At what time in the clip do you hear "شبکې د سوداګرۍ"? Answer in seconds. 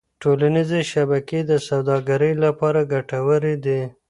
0.91-2.33